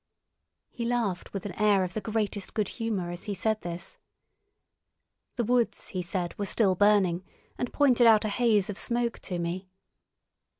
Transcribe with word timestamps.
He 0.71 0.83
laughed 0.83 1.31
with 1.31 1.45
an 1.45 1.51
air 1.61 1.83
of 1.83 1.93
the 1.93 2.01
greatest 2.01 2.55
good 2.55 2.69
humour 2.69 3.11
as 3.11 3.25
he 3.25 3.35
said 3.35 3.61
this. 3.61 3.99
The 5.35 5.43
woods, 5.43 5.89
he 5.89 6.01
said, 6.01 6.35
were 6.39 6.47
still 6.47 6.73
burning, 6.73 7.23
and 7.55 7.71
pointed 7.71 8.07
out 8.07 8.25
a 8.25 8.29
haze 8.29 8.67
of 8.67 8.79
smoke 8.79 9.19
to 9.19 9.37
me. 9.37 9.69